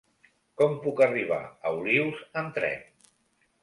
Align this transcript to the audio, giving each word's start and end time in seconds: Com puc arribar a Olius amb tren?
Com 0.61 0.73
puc 0.85 1.03
arribar 1.09 1.39
a 1.71 1.75
Olius 1.83 2.27
amb 2.45 2.61
tren? 2.61 2.87